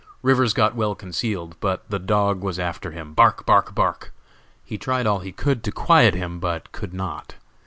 [0.23, 4.11] Rivers got well concealed, but the dog was after him bark, bark, bark;
[4.65, 7.35] he tried all he could to quiet him, but could not.